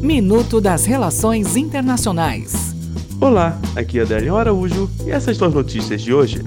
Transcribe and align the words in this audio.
Minuto 0.00 0.62
das 0.62 0.86
Relações 0.86 1.56
Internacionais. 1.56 2.74
Olá, 3.20 3.58
aqui 3.76 3.98
é 3.98 4.02
Adélio 4.02 4.34
Araújo 4.34 4.90
e 5.04 5.10
essas 5.10 5.36
são 5.36 5.48
as 5.48 5.52
notícias 5.52 6.00
de 6.00 6.14
hoje. 6.14 6.38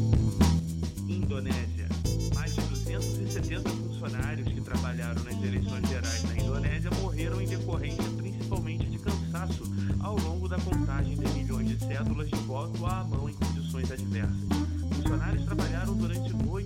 Indonésia. 1.08 1.87
Mais 2.33 2.55
de 2.55 2.61
270 2.61 3.69
funcionários 3.69 4.47
que 4.47 4.59
trabalharam 4.59 5.21
nas 5.24 5.43
eleições 5.43 5.87
gerais 5.87 6.24
na 6.24 6.43
Indonésia 6.43 6.89
morreram 7.00 7.39
em 7.39 7.45
decorrência 7.45 8.04
principalmente 8.18 8.86
de 8.88 8.97
cansaço 8.97 9.71
ao 9.99 10.17
longo 10.17 10.49
da 10.49 10.57
contagem 10.57 11.15
de 11.15 11.27
milhões 11.33 11.67
de 11.67 11.85
cédulas 11.85 12.29
de 12.29 12.39
voto 12.47 12.83
à 12.88 13.04
mão 13.04 13.29
em 13.29 13.33
condições 13.33 13.91
adversas. 13.91 14.33
Funcionários 14.95 15.45
trabalharam 15.45 15.93
durante 15.93 16.33
noites 16.43 16.62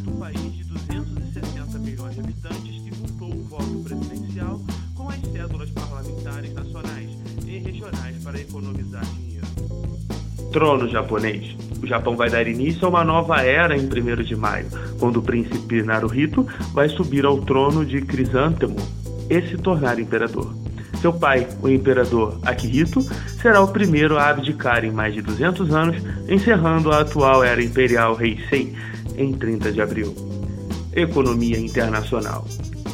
da 0.00 0.04
história 0.04 0.04
do 0.04 0.12
país 0.12 0.52
de 0.54 0.64
260 0.64 1.78
milhões 1.78 2.14
de 2.14 2.20
habitantes 2.20 2.82
que 2.82 2.94
juntou 2.94 3.34
o 3.34 3.44
voto 3.44 3.84
presidencial 3.84 4.60
com 4.94 5.08
as 5.08 5.20
cédulas 5.20 5.70
parlamentares 5.70 6.54
nacionais 6.54 7.10
e 7.46 7.58
regionais 7.58 8.16
para 8.24 8.40
economizar 8.40 9.04
dinheiro. 9.04 9.46
Trono 10.52 10.88
japonês. 10.88 11.56
O 11.82 11.86
Japão 11.86 12.16
vai 12.16 12.28
dar 12.28 12.46
início 12.46 12.84
a 12.86 12.88
uma 12.90 13.04
nova 13.04 13.40
era 13.42 13.76
em 13.76 13.86
1 13.86 14.22
de 14.22 14.36
maio, 14.36 14.66
quando 14.98 15.18
o 15.18 15.22
príncipe 15.22 15.82
Naruhito 15.82 16.46
vai 16.72 16.88
subir 16.88 17.24
ao 17.24 17.40
trono 17.40 17.84
de 17.84 18.02
Crisântemo 18.02 18.76
e 19.30 19.40
se 19.42 19.56
tornar 19.56 19.98
imperador. 19.98 20.54
Seu 21.00 21.14
pai, 21.14 21.48
o 21.62 21.68
imperador 21.68 22.38
Akihito, 22.42 23.00
será 23.40 23.62
o 23.62 23.68
primeiro 23.68 24.18
a 24.18 24.28
abdicar 24.28 24.84
em 24.84 24.90
mais 24.90 25.14
de 25.14 25.22
200 25.22 25.74
anos, 25.74 25.96
encerrando 26.28 26.92
a 26.92 27.00
atual 27.00 27.42
era 27.42 27.62
imperial 27.62 28.20
Heisei 28.20 28.76
em 29.20 29.32
30 29.32 29.70
de 29.70 29.82
abril. 29.82 30.14
Economia 30.94 31.58
internacional. 31.58 32.46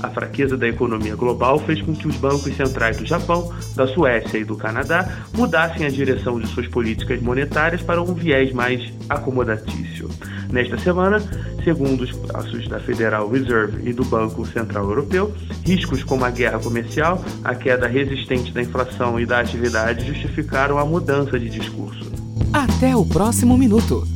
A 0.03 0.11
fraqueza 0.11 0.57
da 0.57 0.69
economia 0.69 1.17
global 1.17 1.59
fez 1.61 1.81
com 1.81 1.95
que 1.95 2.07
os 2.07 2.17
bancos 2.17 2.55
centrais 2.55 2.99
do 2.99 3.07
Japão, 3.07 3.51
da 3.75 3.87
Suécia 3.87 4.39
e 4.39 4.45
do 4.45 4.57
Canadá 4.57 5.09
mudassem 5.33 5.87
a 5.87 5.91
direção 5.91 6.39
de 6.39 6.47
suas 6.49 6.67
políticas 6.69 7.21
monetárias 7.23 7.83
para 7.83 8.03
um 8.03 8.13
viés 8.13 8.53
mais 8.53 8.93
acomodatício. 9.09 10.11
Nesta 10.51 10.77
semana, 10.79 11.19
segundo 11.65 12.03
os 12.03 12.13
passos 12.13 12.69
da 12.69 12.79
Federal 12.79 13.29
Reserve 13.31 13.89
e 13.89 13.93
do 13.93 14.05
Banco 14.05 14.47
Central 14.47 14.85
Europeu, 14.85 15.35
riscos 15.65 16.05
como 16.05 16.25
a 16.25 16.31
guerra 16.31 16.59
comercial, 16.59 17.25
a 17.43 17.55
queda 17.55 17.87
resistente 17.87 18.53
da 18.53 18.63
inflação 18.63 19.19
e 19.19 19.25
da 19.25 19.41
atividade 19.41 20.07
justificaram 20.07 20.79
a 20.79 20.85
mudança 20.85 21.39
de 21.39 21.49
discurso. 21.49 22.13
Até 22.53 22.95
o 22.95 23.05
próximo 23.05 23.57
minuto. 23.57 24.16